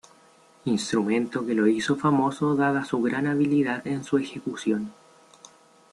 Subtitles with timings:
[0.65, 4.91] Instrumento que lo hizo famoso dada su gran habilidad en su ejecución.